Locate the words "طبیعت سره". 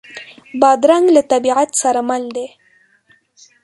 1.31-2.01